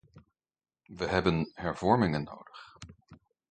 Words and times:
We 0.89 1.05
hebben 1.07 1.51
hervormingen 1.53 2.23
nodig. 2.23 2.77